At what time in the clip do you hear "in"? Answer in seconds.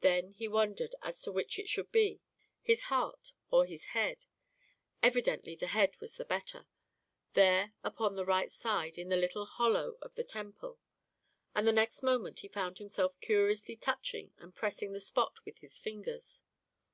8.96-9.10